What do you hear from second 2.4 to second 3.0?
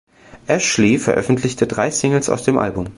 dem Album.